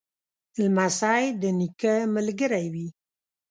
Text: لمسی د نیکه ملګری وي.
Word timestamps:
لمسی 0.61 1.23
د 1.41 1.43
نیکه 1.59 1.95
ملګری 2.15 2.65
وي. 2.73 2.87